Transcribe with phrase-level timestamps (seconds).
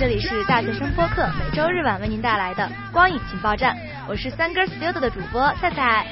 [0.00, 3.76] 这里是大学生播客，每周日晚为您带来的光影情报站，
[4.08, 6.06] 我是三根 studio 的主播菜菜，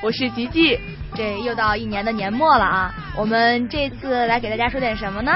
[0.00, 0.78] 我是吉吉。
[1.16, 5.32] 这又到一年的年末了啊，我们这次来给大家说点什么呢？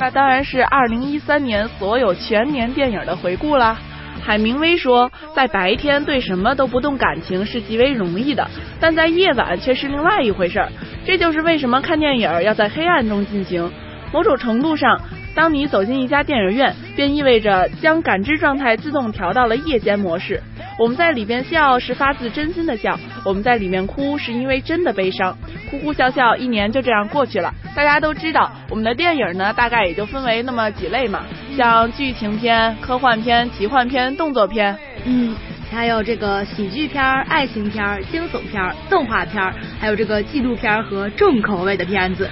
[0.00, 3.78] 那当然是二零一三年所有全年电影的回顾啦。
[4.20, 10.68] 海明威说，在白天对什么都不动感情是极为容易的，但在夜晚却是另外一回事儿。
[11.06, 13.70] 这就是为什么看电影要在黑暗中进行。
[14.10, 14.98] 某种程度上，
[15.38, 20.42] 当你走进一家电影院，便意味着将感知状态自动调到了夜间模式。
[20.76, 25.38] 我们在里边笑是发自真心的笑，我们在里面哭是因为真的悲伤。
[25.70, 27.54] 哭哭笑笑，一年就这样过去了。
[27.76, 31.24] 大家都知道，我们的电影呢，大概也就分为那么几类嘛，
[31.56, 35.36] 像剧情片、科幻片、奇幻片、动作片，嗯，
[35.70, 42.28] 还有这个喜剧片、爱情片、惊悚片、动画片，还有这个纪录片和重口味的片子。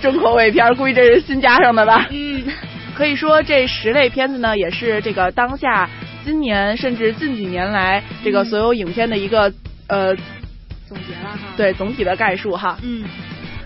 [0.00, 2.06] 重口味片，估计这是新加上的吧？
[2.10, 2.44] 嗯，
[2.94, 5.88] 可以说这十类片子呢，也是这个当下
[6.24, 9.52] 今年甚至近几年来这个所有影片的一个
[9.88, 10.14] 呃。
[10.86, 12.78] 总结了哈，对总体的概述哈。
[12.82, 13.04] 嗯，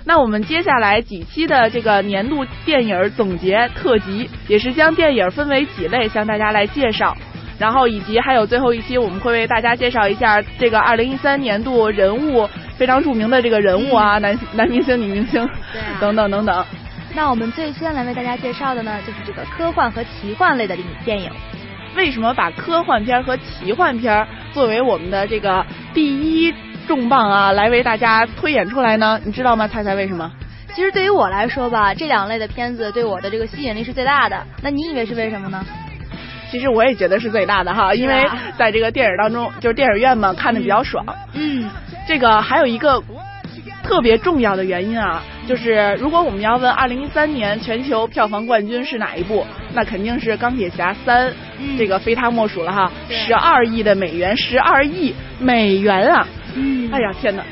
[0.05, 7.17] 那我们接下来几期的这个年度电影总结特辑，也是将电影分为几类向大家来介绍，
[7.63, 12.45] 然后以及还有最后一期，我们会为大家介绍一下这个二零一三年度人物
[12.77, 15.49] 非常著名的这个人物啊，男 男明星、女明星，
[16.01, 16.67] 等等等等。
[17.15, 21.31] 那我们最先来为大家介绍的呢，就是这个科幻和奇幻类的电影。
[21.95, 26.53] 为什么把科幻片和奇幻片作为我们的这个第一？
[26.89, 29.69] 重磅啊，来为大家推演出来呢，你知道吗？
[29.69, 30.29] 猜猜为什么？
[30.75, 34.45] 其实对于我来说吧，这两类的片子对我的这个吸引力是最大的。
[34.65, 35.65] 那你以为是为什么呢？
[36.53, 41.03] 其实我也觉得是最大的哈，因为在这个电影当中，就是电影院嘛，看的比较爽。
[41.33, 41.71] 嗯，
[42.07, 43.03] 这个还有一个
[43.83, 51.31] 特别重要的原因啊，就是如果我们要问二零一三年全球票房冠军是哪一部，那肯定是《钢铁侠三》，
[51.79, 56.29] 这个非他莫属了哈，十二亿的美元，十二亿美元啊！
[56.55, 57.43] 嗯，哎呀天哪，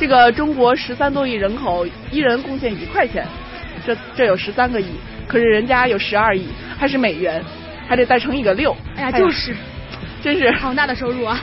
[0.00, 3.24] 这个中国十三多亿人口，一人贡献一块钱，
[3.86, 4.88] 这这有十三个亿，
[5.28, 7.40] 可是人家有十二亿，还是美元，
[7.88, 8.76] 还得再乘一个六。
[8.96, 9.56] 哎呀，就是，
[10.22, 11.40] 真是庞大的收入啊。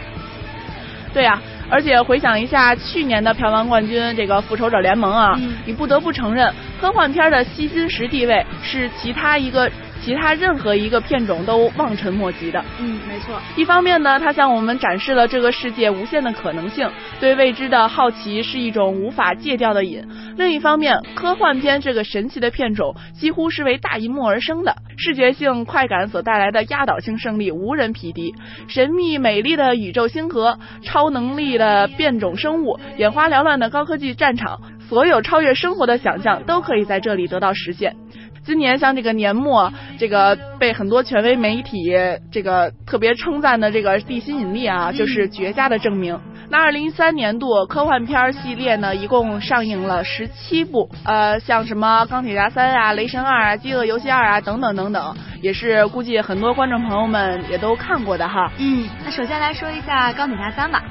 [1.14, 9.70] 对呀，而且回想一下去年的票房冠军这个复仇者联盟啊，你不得不承认，科幻片的吸金石地位是其他一个。
[10.06, 12.64] 其他任何一个片种都望尘莫及的。
[12.80, 13.42] 嗯，没错。
[13.56, 16.88] 一方面呢，它向我们展示了这个世界无限的可能性，
[17.20, 20.04] 对未知的好奇是一种无法戒掉的瘾；
[20.38, 28.36] 另一方面，科幻片这个神奇的片种几乎是为大银幕而生的，视觉性快感所带来的压倒性胜利无人匹敌。
[28.68, 37.96] 神秘美丽的宇宙星河，超能力的变种生物，眼花缭乱的高科技战场，所有超越生活的想象都可以在这里得到实现。
[38.46, 41.92] 今年像这个年末，这个被很多权威媒体
[42.32, 46.20] 这个特别称赞的这个地心引力啊，就是绝佳的证明。
[46.48, 58.52] 那二零一三年度科幻片系列呢，一共上映了十七部，呃，像什么钢铁侠三啊、雷神二啊、饥饿游戏二啊等等等等，也是估计很多观众朋友们也都看过的哈。
[58.60, 60.84] 嗯，那首先来说一下钢铁侠三吧。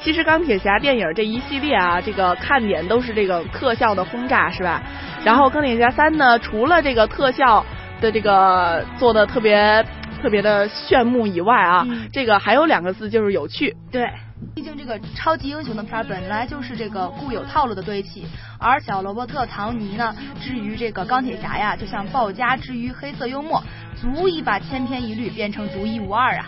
[0.00, 4.82] 其实钢铁侠电影这一系列啊，这个看点都是这个特效的轰炸，是吧？
[5.24, 7.64] 然后钢铁侠三呢，除了这个特效
[8.00, 9.84] 的这个做的特别
[10.22, 13.76] 特别的炫目以外啊，这个还有两个字就是有趣。
[13.90, 14.08] 对，
[14.54, 18.24] 毕竟这个超级英雄的片本来就是这个固有套路的堆砌，
[18.58, 23.62] 而小罗伯特唐尼呢，之于这个钢铁侠呀，就像鲍家之于黑色幽默，
[23.96, 26.46] 足以把千篇一律变成独一无二啊。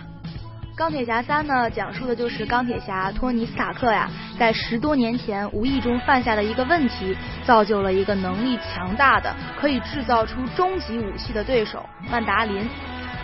[0.77, 4.09] 钢铁侠三呢，讲述的就是钢铁侠托尼斯塔克呀，
[4.39, 7.15] 在十多年前无意中犯下的一个问题，
[7.45, 12.67] 造就了一个能力强大的、可以制造出终极武器的对手曼达林。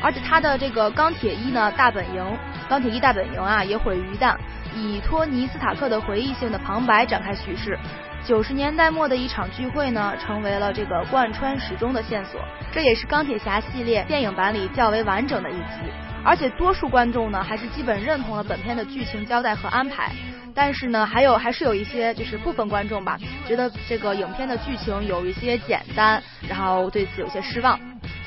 [0.03, 2.39] 而且他的这个钢铁一呢大本营，
[2.69, 4.37] 钢铁一大本营啊也毁于一旦，
[4.75, 7.79] 以托尼斯塔克的回忆性的旁白展开叙事。
[8.27, 12.41] 九十年代末的一场聚会呢，成为了这个贯穿始终的线索，
[12.73, 15.93] 这也是钢铁侠系列电影版里较为完整的一集。
[16.25, 20.11] 而且多数观众呢，还是基本认同了本片的剧情交代和安排。
[20.53, 27.79] 但是呢，还有还是有一些就是部分观众吧，觉得这个影片的剧情有一些简单，然后对此有些失望。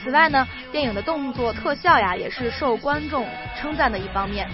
[0.01, 3.27] 此外呢，电影的动作特效呀，也是受观众
[3.59, 4.47] 称赞的一方面。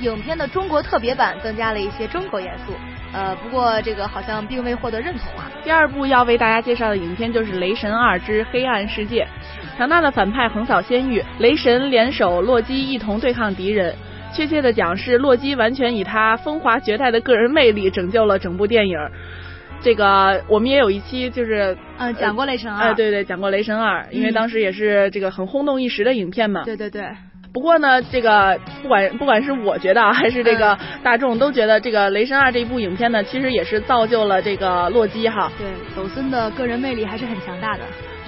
[0.00, 2.72] 影片的中国特别版增加了一些中国元素，
[3.12, 5.50] 呃，不过这个好像并未获得认同啊。
[5.64, 9.26] 第二部要为大家介绍的影片就是《雷神二之黑暗世界》，
[9.78, 13.94] 强大的反派横扫仙域，雷神联手洛基一同对抗敌人。
[14.30, 18.98] 确切的讲，是洛基完全以他风华绝代的个人魅力拯救了整部电影。
[19.80, 26.62] 这个我们也有一期就是嗯讲过《雷神二》，哎对对，讲过《雷神二》，因为当时也是这个很轰动一时的影片嘛。
[26.64, 27.08] 对对对。
[27.58, 35.50] 不过呢，这个不管不管是我觉得还是这个大众都觉得，这个《雷神二》这一部影片呢，其实也是造就了这个洛基哈。
[35.58, 35.66] 对，
[35.96, 37.80] 抖森的个人魅力还是很强大的。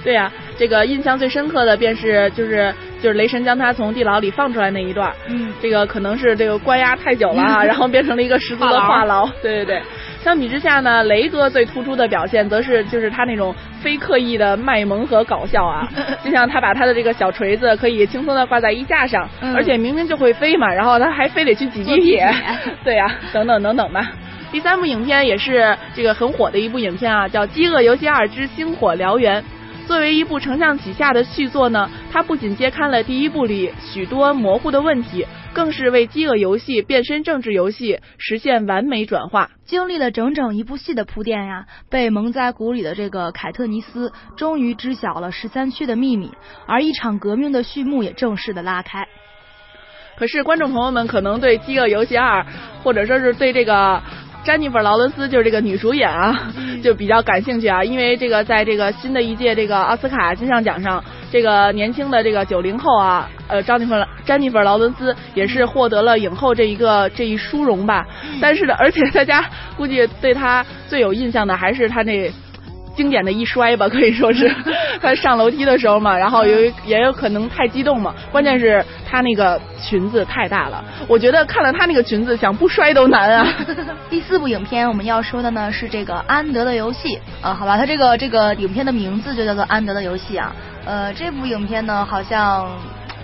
[0.03, 5.09] 对呀，这个印象最深刻的便是就是就是雷神将他从地牢里放出来那一段。
[5.29, 5.53] 嗯。
[5.61, 9.31] 这个可能是这个关押太久了啊， 然后变成了一个十足的话痨。
[9.41, 9.81] 对对对。
[10.23, 15.87] 相比之下呢，雷哥最突出的表现则是就是他那种非刻意的卖萌和搞笑啊，
[16.23, 22.23] 就像他把他的这个小锤子可以轻松的挂在衣架上，而且明明就会飞嘛，然后他还非得去挤地铁，
[22.83, 24.11] 对呀，等等等等吧。
[24.51, 29.41] 第三部影片也是这个很火的一部影片啊，叫《饥饿游戏二之星火燎原》。
[29.87, 35.25] 作为一部承上启下的续作呢，它不仅揭开了第一部里许多模糊的问题。
[35.53, 46.31] 更是为饥饿游戏变身政治游戏实现完美转化，经历了整整一部戏的铺垫呀，被蒙在鼓里的这个凯特尼斯终于知晓了十三区的秘密，
[46.67, 49.05] 而一场革命的序幕也正式的拉开。
[50.15, 52.45] 可是观众朋友们可能对饥饿游戏二，
[52.81, 54.01] 或者说是对这个。
[54.43, 56.51] 詹妮弗·劳伦斯就是这个女主演啊，
[56.83, 63.93] 就比较感兴趣啊，因为这个在这个新的一届这个奥斯卡金像奖上，这个年轻的这个九零后啊，呃，詹妮弗·
[64.25, 68.03] 詹妮弗·劳伦斯也是获得了影后这一个这一殊荣吧。
[68.41, 69.45] 但是呢，而且大家
[69.77, 72.31] 估计对她最有印象的还是她那。
[72.95, 74.53] 经典的一摔吧，可以说是
[75.01, 83.47] 他上楼梯的时候嘛，然后有也有可能太激动嘛，关键是他那个裙子太大了，我觉得看了他那个裙子想不摔都难啊。
[84.09, 90.55] 第四部影片我们要说的呢是这个安德的游戏啊，好吧，它这个这个影片的名字就叫做安德的游戏啊，
[90.85, 92.67] 呃，这部影片呢好像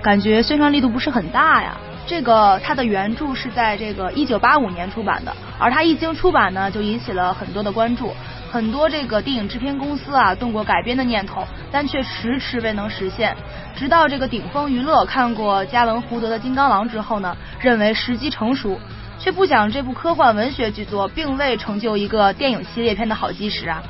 [0.01, 1.75] 感觉宣传力度不是很大呀。
[2.09, 8.13] 这个它的原著是在这个一九八五年出版的，而它一经出版呢就引起了很多的关注。
[8.49, 13.35] 很多这个电影制片公司啊动过改编的念头，但却迟迟未能实现。
[13.75, 18.79] 直到这个顶峰娱乐看过加文胡德的《金刚狼》之后呢，认为时机成熟，
[19.19, 23.83] 却不想这部科幻文学巨作并未成就一个电影系列片的好基石啊。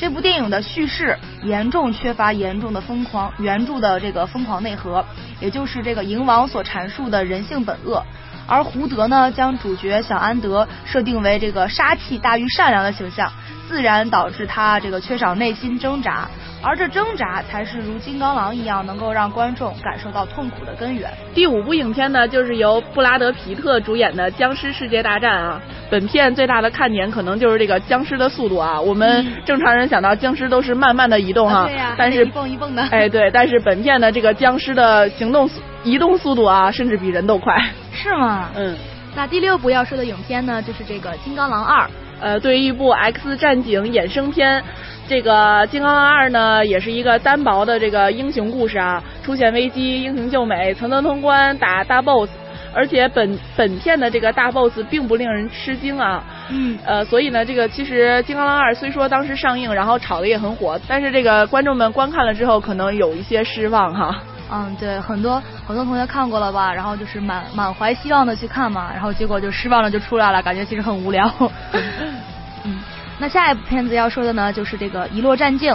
[0.00, 5.04] 这部电影的叙事严重缺乏严重的疯狂原著的这个疯狂内核，
[5.40, 8.02] 也就是这个蝇王所阐述的人性本恶。
[8.46, 13.30] 而胡德呢，将主角小安德设定为这个杀气大于善良的形象，
[13.68, 16.26] 自然导致他这个缺少内心挣扎，
[16.62, 21.10] 而这挣扎才是如金刚狼一样能够让观众感受到痛苦的根源。
[21.34, 25.60] 第五部影片呢，就是由布拉德皮特主演的《僵尸世界大战》啊。
[25.90, 28.80] 本片最大的看点可能就是这个僵尸的速度啊。
[28.80, 32.82] 我们正常人想到僵尸都是慢慢的移动哈，对呀，但是一蹦一蹦的。
[32.90, 35.48] 哎，对，但是本片的这个僵尸的行动
[35.84, 37.54] 移动速度啊，甚至比人都快。
[37.92, 38.48] 是吗？
[38.56, 38.74] 嗯，
[39.14, 41.84] 那第六部要说的影片呢，就是这个《金刚狼二》。
[42.20, 44.62] 呃，对于一部 X 战警衍生片，
[45.08, 45.32] 这个
[45.68, 49.02] 《金刚狼二》呢，也是一个单薄的这个英雄故事啊。
[49.22, 52.30] 出现危机，英雄救美，层层通关，打大 BOSS。
[52.74, 56.22] 而且本本片的这个大 BOSS 并不令人吃惊啊。
[56.50, 56.78] 嗯。
[56.84, 64.22] 呃，所以呢，这个其实《金刚狼二》虽说当时上映，然后炒的也很火，但是这个观众们观看了之后，可能有一些失望哈。
[64.50, 71.30] 嗯，对，很多很多同学看过了吧，然后就是满满怀希望的去看嘛，然后结果就失望了就出来了，感觉其实很无聊。
[72.64, 72.78] 嗯，
[73.18, 75.72] 那下一部片子要说的呢，就是这个《遗落战境》。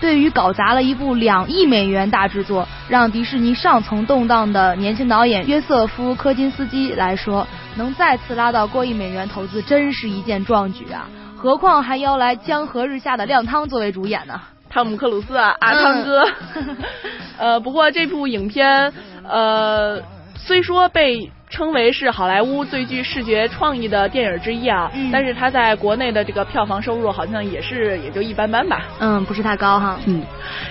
[0.00, 11.08] 对于搞砸了一部两亿美元大制作，让迪士尼上层动荡的年轻导演约瑟夫·科金斯基来说，能再次拉到过亿美元投资，真是一件壮举啊！
[11.36, 14.40] 何况还邀来江河日下的亮汤作为主演呢。
[14.70, 16.24] 汤姆克鲁斯啊，阿汤哥。
[17.38, 18.92] 呃，不过这部影片，
[19.26, 20.02] 呃，
[20.36, 28.82] 虽说被称为是好莱坞最具视觉创意的电影之一啊，但是它在国内的这个票房收入好像也是也就一般般吧。
[28.98, 29.98] 嗯，不是太高哈。
[30.06, 30.22] 嗯，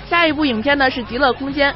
[0.06, 1.72] 下一部影片呢是《极乐空间》。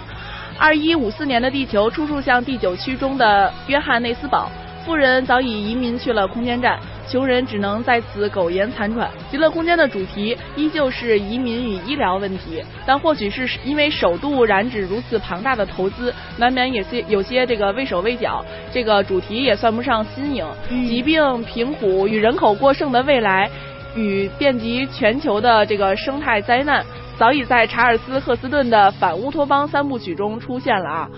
[0.60, 4.52] 二一五四年的地球处处像第九区中的约翰内斯堡。
[4.86, 6.80] 富人早已移民去了空间站，
[7.12, 9.12] 穷人只能在此苟延残喘。
[9.30, 18.46] 极乐空间的主题依旧是移民与医疗问题，但或许是因为首度染指如此庞大的投资，难免有些有些这个畏手畏脚。
[18.72, 20.48] 这个主题也算不上新颖，
[20.88, 23.50] 疾病、贫苦与人口过剩的未来，
[23.94, 26.82] 与遍及全球的这个生态灾难，
[27.18, 31.10] 早已在查尔斯·赫斯顿的反乌托邦三部曲中出现了啊。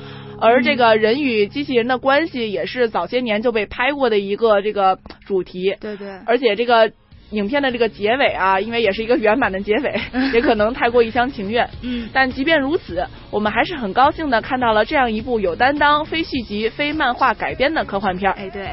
[0.44, 5.76] 而这个人与机器人的关系也是早些年就被拍过的一个这个主题。
[5.80, 6.08] 对对。
[6.26, 6.92] 而且这个
[7.30, 10.00] 影片的这个结尾啊，因为也是一个圆满的结尾，
[10.34, 11.70] 也可能太过一厢情愿。
[11.82, 12.10] 嗯。
[12.12, 18.32] 但即便如此，我们还是很高兴的看到了这样一部有担当、非续集、非漫画改编的科幻片。
[18.34, 18.68] 哎，对。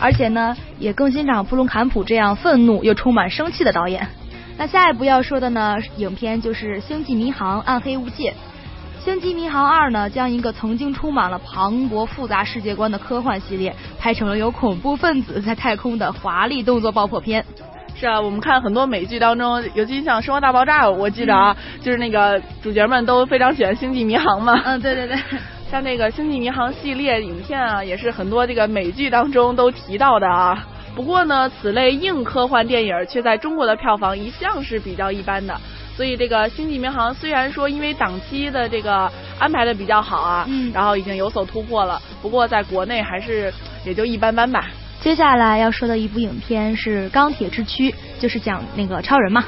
[0.00, 4.06] 而且呢，也更欣赏布隆坎普这样愤怒又充满生气的导演。
[4.56, 8.30] 那下一步要说的呢，影片就是《星际迷航：暗黑无界》。
[9.04, 17.44] 《星际迷航二》呢，将一个曾经充满了磅礴复杂世界观的科幻系列，拍成了有恐怖分子在太空的华丽动作爆破片。
[17.96, 24.60] 是啊，我们看很多美剧当中，尤其像《生活大爆炸》，我记得啊，就是那个主角们都非常喜欢《星际迷航》嘛。
[24.64, 25.16] 嗯，对对对。
[25.70, 30.66] 像那个《星际迷航》系列影片啊，也是很多这个美剧当中都提到的啊。
[30.94, 35.58] 不过呢，此类硬科幻电影却在中国的票房一向是比较一般的。
[35.96, 43.52] 所以这个《星际迷航》虽然说因为档期的这个安排的比较好啊，嗯，然后已经有所突破了，不过在国内还是
[43.84, 44.70] 也就一般般吧。
[45.02, 49.44] 接下来要说的一部影片是《钢铁之躯》，就是讲那个超人嘛。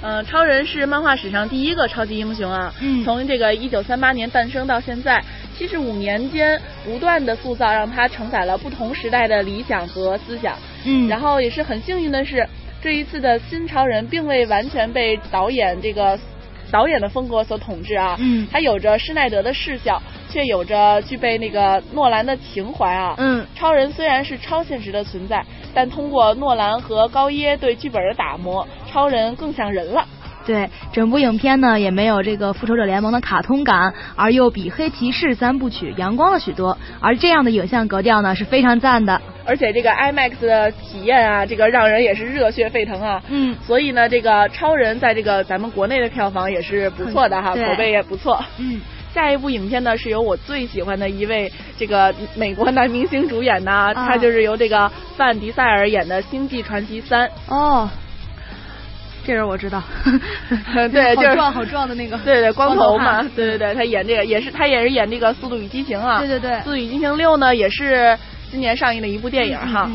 [0.00, 5.24] 嗯，超人是漫画史上第一个超级英雄啊，嗯，从这个一九三八年诞生到现在，
[5.56, 10.54] 七十五年间不断的塑造，让他承载了不同时代的理想和思想。
[10.84, 12.46] 嗯，然后也是很幸运的是。
[12.80, 16.18] 这一次的新超人并未完全被导演这个
[16.70, 25.44] 导演的风格所统治啊，嗯，他有着施耐德的视效，却有着具备那个诺兰的情怀啊，嗯，超人虽然是超现实的存在，
[25.74, 30.06] 但通过诺兰和高耶对剧本的打磨，超人更像人了。
[30.46, 39.20] 对，整部影片呢也没有这个复仇者联盟的卡通感，而又比黑骑士三部曲阳光了许多，而这样的影像格调呢是非常赞的。
[39.48, 43.22] 而且这个 IMAX 的体验啊，这个让人也是热血沸腾啊。
[43.28, 43.56] 嗯。
[43.66, 48.44] 所以呢，这个超人在这个咱们国内的票房也是不错的哈，口碑也不错。
[48.58, 48.78] 嗯。
[49.14, 57.26] 下一部影片呢，是由我最喜欢的一位这个美国男明星主演的，他就是由这个范迪塞尔演的《星际传奇三》。
[57.48, 57.88] 哦。
[59.26, 59.82] 这人我知道，
[60.90, 68.16] 对， 就是好壮好壮的那个，对对，光头嘛，对对对，他演这个也是他也是演这个《速度与激情》啊，对对对，《速度与激情六》呢也是
[68.50, 69.90] 今年上映的一部电影哈。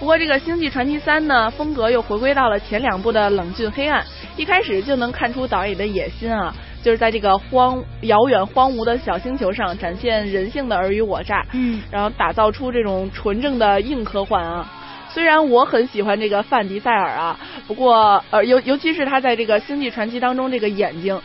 [0.00, 4.04] 不过这个《星际传奇三》呢，风格又回归到了前两部的冷峻黑暗，
[4.36, 14.68] 一开始就能看出导演的野心啊，就是在这个荒遥远荒芜的小星球上展现人性的尔虞我诈，嗯，然后打造出这种纯正的硬科幻啊。
[15.08, 21.18] 虽然我很喜欢这个范迪塞尔啊，不过呃尤尤其是他在这个《星际传奇》当中这个眼睛，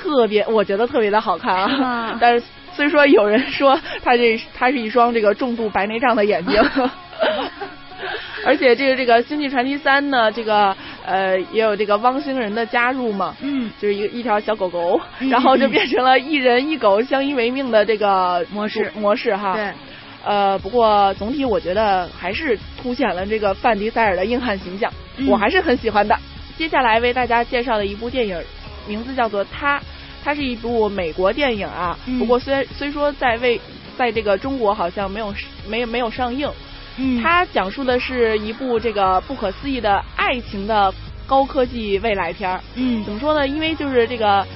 [0.00, 2.16] 特别我觉得特别的好看啊。
[2.20, 2.46] 但是
[2.76, 6.62] 虽说有人说他这他是一双这个重度白内障的眼睛，
[8.44, 15.00] 而且这个这个《星际传奇三》呢，这个呃也有这个汪星人的加入嘛，嗯，就是一一条小狗狗，
[15.30, 19.54] 然后就变成了一人一狗相依为命的这个模式模式哈。
[19.54, 19.70] 对。
[20.24, 24.88] 呃，不过总体我觉得还是凸显了这个范迪塞尔的硬汉形象，
[25.28, 26.16] 我还是很喜欢的。
[26.56, 28.40] 接下来为大家介绍的一部电影，
[28.86, 29.80] 名字叫做《他》，
[30.24, 31.98] 它是一部美国电影啊。
[32.18, 33.60] 不过虽虽说在为
[33.96, 35.34] 在这个中国好像没有
[35.66, 36.50] 没没有上映。
[36.96, 37.20] 嗯。
[37.22, 40.92] 它讲述的是一部这个不可思议的爱情的
[41.26, 42.60] 高科技未来片儿。
[42.74, 43.02] 嗯。
[43.04, 43.46] 怎么说呢？
[43.46, 44.46] 因为就是这个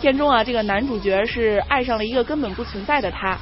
[0.00, 3.36] 片中啊，这个男主角是爱上了一个根本不存在的他。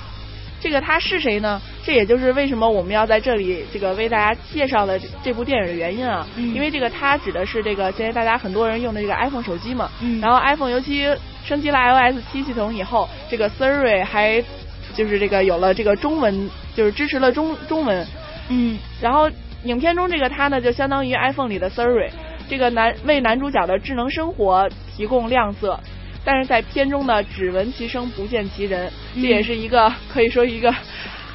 [0.61, 1.61] 这个他是谁呢？
[1.85, 6.26] 这也就是为什么我们要在这里这个为大家介绍的这部电影的原因啊。
[6.37, 6.55] 嗯。
[6.55, 9.91] 因为这个它指的是这个现在大家很多人用的这个 iPhone 手机嘛。
[10.00, 10.21] 嗯。
[10.21, 11.07] 然后 iPhone 尤其
[11.45, 14.43] 升级了 iOS 七系统以后，这个 Siri 还
[14.95, 18.07] 就是这个有了这个中文，就是支持了中中文。
[18.49, 18.79] 嗯。
[19.00, 19.31] 然后
[19.64, 22.11] 影片中这个它呢，就相当于 iPhone 里的 Siri，
[22.49, 25.79] 这个男为男主角的智能生活提供亮色。
[26.26, 30.75] 但是在片中呢，只闻其声不见其人，这也是一个 可以说一个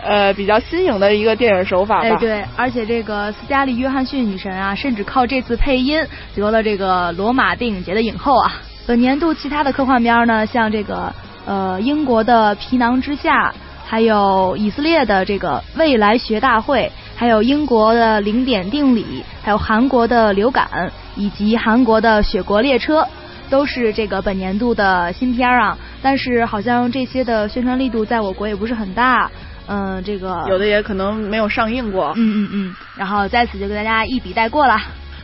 [0.04, 2.08] 呃比较新颖的一个电影手法吧。
[2.08, 6.02] 哎，对，而且这个斯嘉丽·约翰逊女神啊，甚至靠这次配音
[6.36, 8.54] 得了这个罗马电影节的影后啊。
[8.88, 11.14] 本年度其他的科幻片呢，像这个
[11.46, 13.50] 呃英国的《皮囊之下》，
[13.86, 19.04] 还有以色列的这个《未来学大会》，还有英国的《零点定理》，
[19.44, 20.68] 还有韩国的《流感》，
[21.16, 23.02] 以及韩国的《雪国列车》。
[23.50, 29.28] 都是这个本年度的新片啊，但是好像这些的宣传力度在我国也不是很大，
[29.70, 34.76] 嗯，这个有的也可能没有上映过，嗯嗯嗯，然后在此就给大家一笔带过了。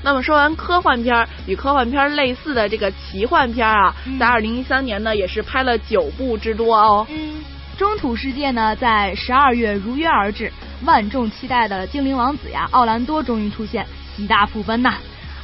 [0.04, 7.08] 那么说完科幻片儿与科幻片儿类似的这个奇幻片儿啊，在二零一三年呢也是拍了九部之多哦。
[7.10, 7.44] 嗯，
[7.76, 10.52] 中土世界呢在十二月如约而至，
[10.86, 13.84] 万众期待的精灵王子呀奥兰多终于出现，
[14.16, 14.94] 喜大普奔呐。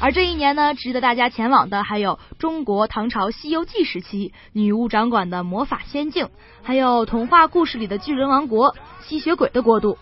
[0.02, 6.30] 而这一年呢，值得大家前往的还有中国唐朝《西游记》时期女巫掌管的魔法仙境，
[6.64, 10.00] 还有童话故事里的巨人王国、吸血鬼的国度。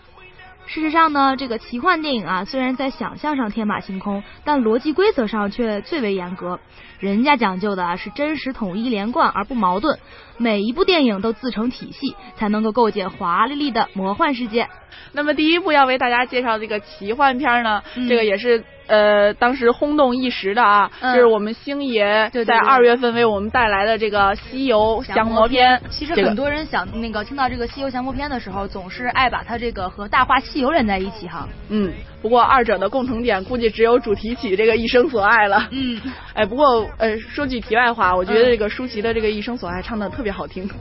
[0.64, 6.60] 事实上呢，这个奇幻电影啊，虽然在想象上天马行空，但逻辑规则上却最为严格。
[6.98, 9.98] 人家讲究的啊是真实统一连贯而不矛盾，
[10.38, 14.66] 每一部电影都自成体系，才能够构建华丽丽的魔幻世界。
[15.12, 18.64] 那么第一部要为大家介绍这个奇幻片呢，这个也是。
[18.90, 25.78] 呃，当时轰动一时的啊，就是我们星爷在二月份为我们带来的这个《西游降魔篇》。
[25.90, 31.48] 其实很多人想那个听到这个《西游降魔篇》的时候，总是爱把它这个和《大话西游》连在一起哈。
[31.68, 35.68] 嗯，不过二者的共同点估计只有主题曲这个《一生所爱》了。
[35.70, 36.00] 嗯，
[36.34, 40.68] 哎，不过呃，说句题外话，我觉得这个舒淇的这个《一生所爱》唱的特别好听。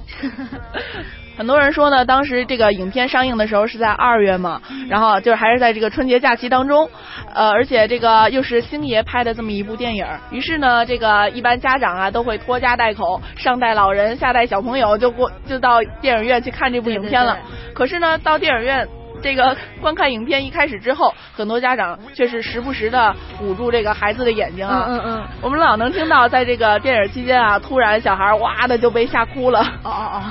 [1.37, 6.89] 很多人说呢，当时这个影片上映的时候是在二月嘛，然后就是还是在这个春节假期当中，
[7.33, 7.98] 呃，而且这个
[8.31, 17.37] 又是星爷拍的这么一部电影，于是呢，这个一般家长啊都会拖家带口，上带老人，下带小朋友，就过就到电影院去看这部影片了。
[17.73, 18.87] 可是呢，到电影院
[19.21, 24.85] 这个观看影片一开始之后，很多家长却是时不时的捂住这个孩子的眼睛啊。
[24.87, 25.23] 嗯嗯。
[25.41, 29.59] 我们老能听到，在这个电影期间啊，突然小孩哇的就被吓哭了。
[29.83, 30.23] 哦哦哦。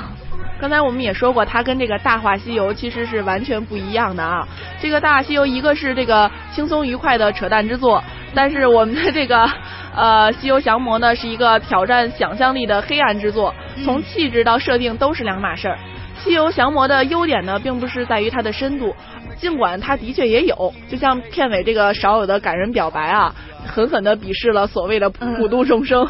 [0.60, 4.46] 刚才我们也说过，它跟这个《大话西游》其实是完全不一样的啊。
[4.80, 8.02] 这个《大话西游》一个是这个轻松愉快的扯淡之作，
[8.34, 9.48] 但是我们的这个
[9.94, 15.78] 呃《西游降魔》呢是一个挑战想象力的黑暗之作，从气质到设定都是两码事儿。
[16.24, 18.92] 《西游降魔》的优点呢，并不是在于它的深度，
[19.36, 23.32] 尽管它的确也有，就像片尾这个少有的感人表白啊，
[23.64, 26.08] 狠狠地鄙视了所谓的普度众生，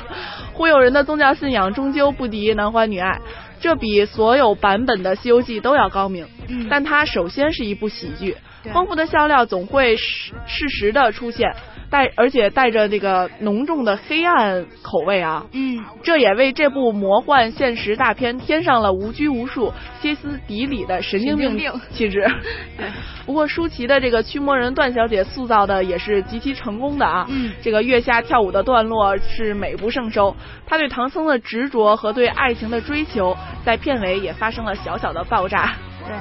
[0.54, 3.18] 忽悠人的宗教信仰终究不敌男欢女爱。
[3.60, 6.26] 这比所有版本的《西游记》都要高明，
[6.70, 8.36] 但它首先是一部喜剧，
[8.72, 11.54] 丰富的笑料总会适适时的出现。
[11.90, 21.58] 带而且带着这个浓重的黑暗口味啊，嗯，这也为这部魔幻现实大片添上了无拘无束、歇斯底里的神经病
[21.90, 22.30] 气质。
[23.24, 30.36] 不过舒淇的这个驱魔人段小姐塑造的也是极其成功的啊，嗯，这个月下跳舞的段落是美不胜收。
[30.66, 33.34] 她对唐僧的执着和对爱情的追求，
[33.64, 35.72] 在片尾也发生了小小的爆炸。
[36.06, 36.14] 对。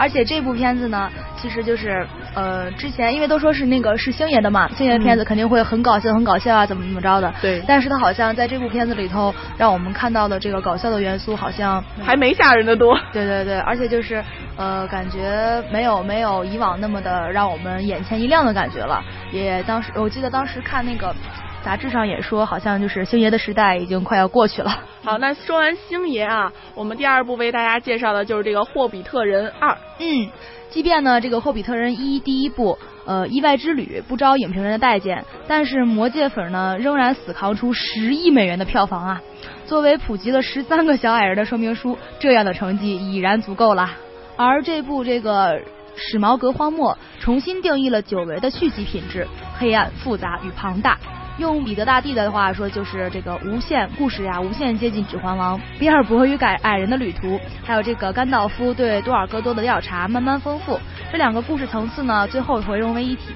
[0.00, 7.30] 而且这部片子呢，其实就是呃，之前因为都说是那个是星爷的嘛，星爷的片子肯定会很搞笑，很搞笑啊，怎么怎么着的。
[7.42, 7.62] 对。
[7.66, 12.98] 但是他好像在这部片子里头，让我们看到的这个搞笑的元素好像还没吓人的多。
[13.12, 14.24] 对对对，而且就是
[14.56, 19.04] 呃，感觉没有没有以往那么的让我们眼前一亮的感觉了。
[19.30, 21.14] 也当时我记得当时看那个。
[21.62, 24.82] 杂志上也说，好像就是星爷的时代已经快要过去了。
[25.04, 29.72] 好，那说完星爷啊，我们第二部为大家介绍的就是这个《霍比特人二》。
[29.98, 30.30] 嗯，
[30.70, 39.22] 即便呢这个《霍比特人一》第一部呃意外之旅不招影评人的待见，但是魔戒粉呢仍然死扛出十亿美元的票房啊。
[39.66, 43.90] 作为普及了十三个小矮人的说明书，这样的成绩已然足够了。
[44.36, 45.60] 而这部这个
[45.96, 49.26] 史矛革荒漠重新定义了久违的续集品质，
[49.58, 50.98] 黑暗、复杂与庞大。
[51.40, 55.58] 用彼得大帝的话说，就是这个无限故事呀，无限接近指环王。
[55.78, 60.78] 比尔博与改矮人的旅途，还有这个甘道夫对多尔戈多的调查，慢慢丰富。
[61.10, 63.34] 这两个故事层次呢，最后会融为一体，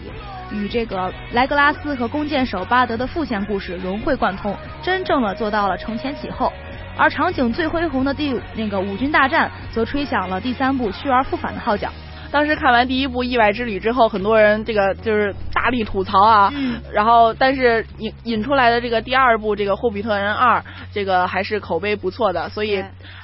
[0.53, 6.53] 与这个莱格拉斯和弓箭手巴德的副线故事融会贯通，真正的做到了承前启后。
[6.97, 11.91] 而场景最恢宏的第那个五军大战，则吹响了第三部去而复返的号角。
[12.35, 20.59] 当时看完第一部《意外之旅》之后，很多人这个就是大力吐槽啊，嗯然后但是引引出来的这个第二部这个《霍比特人二》，
[20.93, 22.83] 这个还是口碑不错的，所以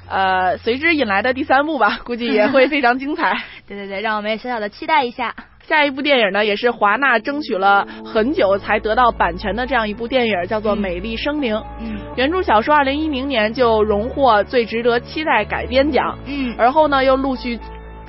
[0.08, 3.36] 呃随之引来的第三部吧， 估计也会非常精彩。
[3.66, 5.34] 对对对，让我们也小小的期待一下。
[5.66, 11.56] 下一部电影呢，也是华纳争取了很久才得到版权的这样一部电影，叫做《美丽生灵》。
[11.80, 16.16] 嗯，原著小说二零一零年就荣获最值得期待改编奖。
[16.26, 17.58] 嗯，而后呢又陆续。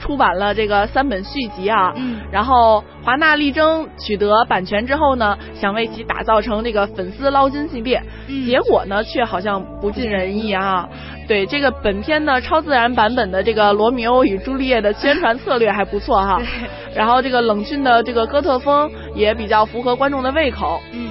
[0.01, 8.01] 出版了这个三本续集啊，嗯，然后华纳力争取得版权之后呢，想为其打造成这个粉丝捞金系列，
[8.47, 10.89] 结果呢却好像不尽人意啊。
[11.27, 16.41] 对这个本片呢超自然版本的这个罗密欧与朱丽叶的宣传策略还不错哈，
[16.95, 21.10] 然后这个冷峻的这个哥特风也比较符合观众的胃口，嗯。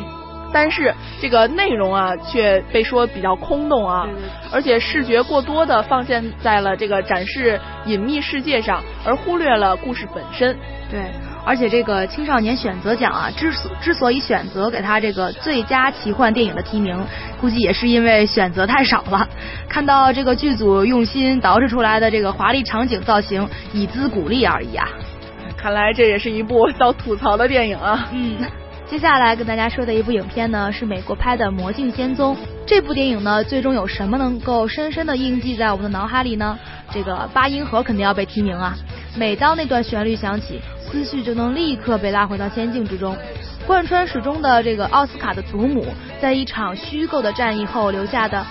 [0.53, 4.07] 但是这个内容啊，却被说比较空洞啊，
[4.53, 10.57] 而且视觉过多的放现在了这个展示隐秘世界上，而忽略了故事本身。
[10.91, 11.01] 对，
[11.45, 16.99] 而且这个青少年选择奖啊，之所之所以选择给他这个最佳奇幻电影的提名，
[17.41, 19.29] 估计也是因为选择太少了。
[19.69, 24.89] 看到这个剧组用心捯饬出来的这个华丽场景造型，以资鼓励而已啊。
[25.57, 28.09] 看来这也是一部遭吐槽的电影啊。
[28.13, 28.37] 嗯。
[28.91, 32.35] 接下来跟大家说的一部影片呢，是美国拍的《魔镜仙踪》。
[32.67, 36.59] 这部电影呢，最终有什么能够深深的印记在我们的脑海里呢？
[36.91, 38.77] 这个八音盒肯定要被提名啊！
[39.17, 43.17] 每当那段旋律响起，思绪就能立刻被拉回到仙境之中。
[43.65, 45.87] 贯穿始终的这个奥斯卡的祖母，
[46.21, 48.45] 在一场虚构的战役后留下的，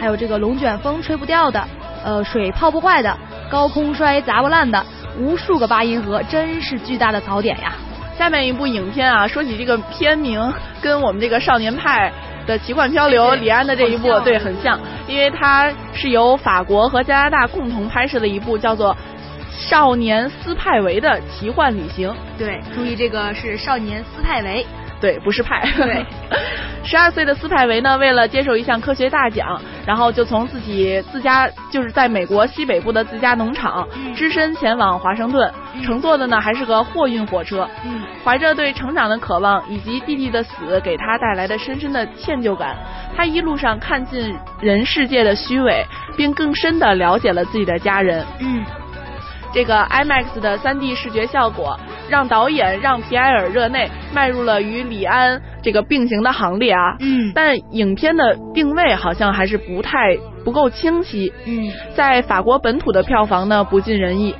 [0.00, 1.62] 还有这个龙卷风吹不掉的，
[2.02, 3.14] 呃，水泡不坏的，
[3.50, 4.82] 高空摔砸不烂的，
[5.18, 7.74] 无数个八音盒，真是巨大的槽点呀！
[8.18, 10.52] 下面一部影片啊，说起这个片名，
[10.82, 12.12] 跟我们这个少年派
[12.46, 18.96] 的奇幻漂流李安的这一部对很像，因为它是由法国和加拿大共同拍摄的一部叫做。
[19.60, 24.64] 少年斯派维的奇幻旅行，对，注意这个是少年斯派维，
[25.00, 25.62] 对，不是派。
[25.76, 26.04] 对，
[26.84, 35.52] 十二岁的斯派维呢，为了接受一项科学大奖，然后就从自己自家就是在美国西北部的自家农场，只身前往华盛顿，
[35.84, 37.68] 乘坐的呢还是个货运火车。
[37.84, 42.76] 嗯，怀着对成长的渴望以及弟弟的死给他带来的深深的歉疚感，
[43.16, 45.84] 他一路上看尽人世界的虚伪，
[46.16, 48.26] 并更深的了解了自己的家人。
[48.40, 48.64] 嗯。
[49.50, 56.96] 这个 IMAX 的 3D 视觉效果，让导演让皮埃尔热内迈入了与李安这个并行的行列啊。
[57.00, 57.32] 嗯。
[57.34, 61.32] 但影片的定位好像还是不太不够清晰。
[61.46, 61.70] 嗯。
[61.94, 64.34] 在法国本土的票房呢不尽人意。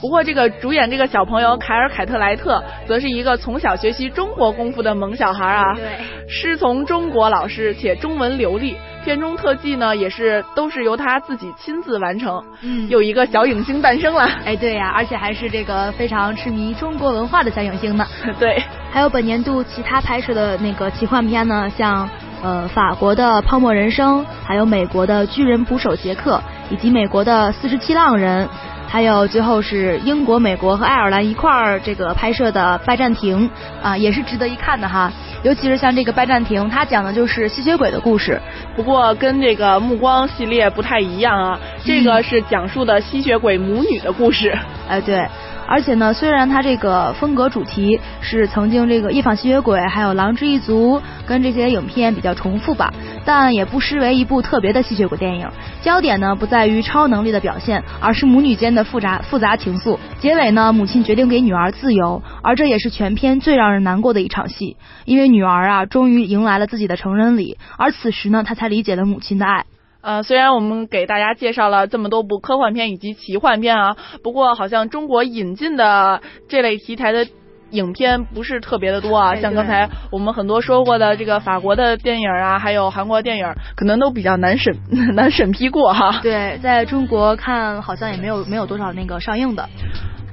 [0.00, 5.74] 不过这个主演这个小朋友凯尔凯特莱特，则是一个从小学习中国功夫的萌小孩啊。
[5.74, 5.84] 对。
[6.28, 8.76] 师从中国老师，且中文流利。
[9.04, 12.42] 片中特技呢，也是都是由他自己亲自完成。
[12.62, 14.28] 嗯，有一个小影星诞生了。
[14.44, 18.04] 哎，对呀，而且还是这个非常痴迷中国文化的小影星呢。
[18.40, 22.08] 对，还有本年度其他拍摄的那个奇幻片呢，像
[22.42, 28.44] 呃法国的《泡沫人生》，还有美国的《巨人捕手杰克》，以及美国的《四十七浪人》。
[28.86, 33.48] 还有最后是英国、美国和爱尔兰一块儿这个拍摄的《拜占庭》
[33.82, 35.12] 啊，也是值得一看的哈。
[35.42, 38.40] 尤其是像这个《拜占庭》，它讲的就是吸血鬼的故事，
[38.74, 41.58] 不过跟这个《暮光》系列不太一样啊。
[41.84, 44.56] 这个是讲述的吸血鬼母女的故事。
[44.88, 45.26] 哎，对。
[45.68, 52.92] 而且呢，虽然它这个风格主题是曾经这个夜访吸血鬼，还有狼之一族跟这些影片比较重复吧，
[53.24, 55.48] 但也不失为一部特别的吸血鬼电影。
[55.82, 59.98] 焦点呢不在于超能力的表现，而是母女间的复杂复杂情愫。
[60.20, 69.64] 结尾呢，母亲决定给女儿自由，而这也是全片最让人难过的一场戏，因为女儿啊终于迎来了自己的成人礼，而此时呢，她才理解了母亲的爱。
[70.06, 77.26] 呃，虽然我们给大家介绍了这么多部科幻片以及奇幻片啊，不过好像中国引进的这类题材的
[77.70, 79.34] 影片不是特别的多啊。
[79.34, 84.76] 像刚才我们很多说过的这个法国的电影啊，还有韩国电影，可能都比较难审
[85.16, 86.20] 难审批过哈。
[86.22, 89.68] 对，在中国看好像也没有没有多少那个上映的。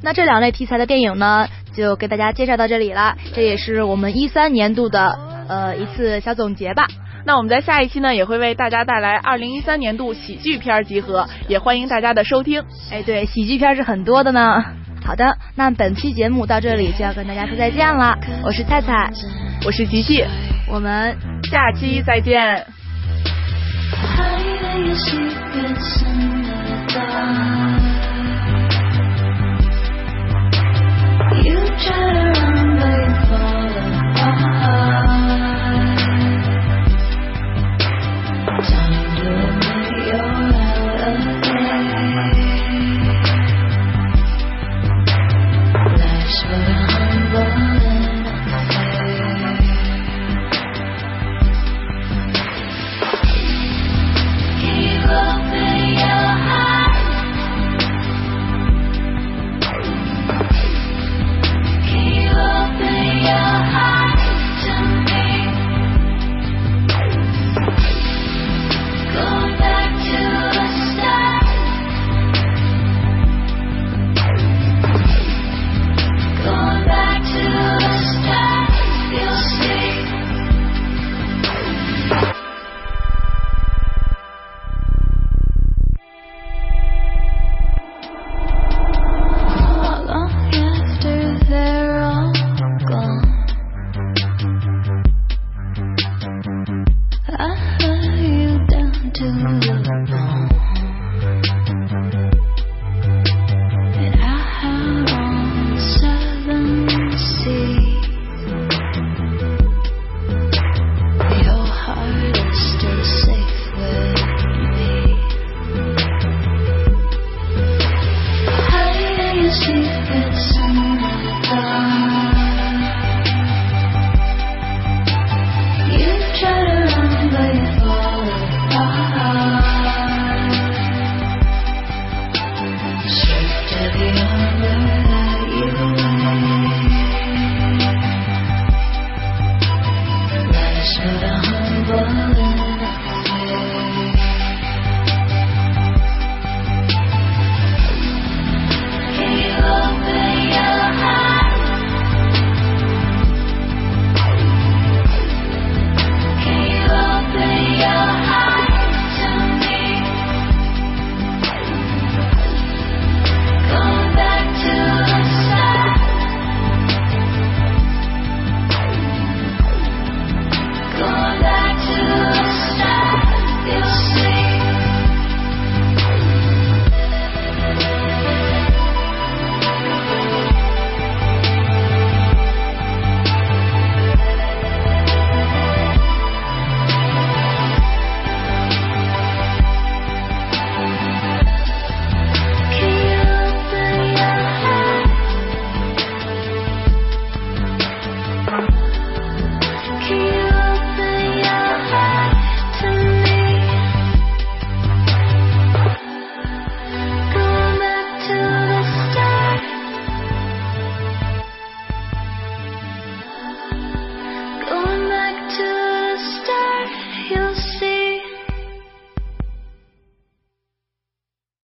[0.03, 3.15] 那这两类题材的电影呢，就给大家介绍到这里了。
[3.33, 5.17] 这也是我们一三年度的
[5.49, 6.85] 呃一次小总结吧。
[7.25, 12.63] 那我们在下一期呢，也会为大家带来二零一三年度喜剧片集合，也欢迎大家的收听。
[12.91, 14.63] 哎，对，喜剧片是很多的呢。
[15.05, 18.17] 好的，那本期节目到这里就要跟大家说再见了。
[18.43, 19.11] 我是菜菜，
[19.65, 20.23] 我是琪琪，
[20.67, 22.65] 我们下期再见。